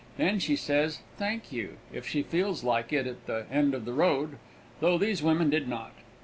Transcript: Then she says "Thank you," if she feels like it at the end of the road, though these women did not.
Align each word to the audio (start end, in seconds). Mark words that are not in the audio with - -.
Then 0.17 0.39
she 0.39 0.55
says 0.55 1.01
"Thank 1.17 1.51
you," 1.51 1.77
if 1.93 2.07
she 2.07 2.23
feels 2.23 2.63
like 2.63 2.91
it 2.91 3.05
at 3.05 3.27
the 3.27 3.45
end 3.51 3.75
of 3.75 3.85
the 3.85 3.93
road, 3.93 4.39
though 4.79 4.97
these 4.97 5.21
women 5.21 5.51
did 5.51 5.67
not. 5.67 5.91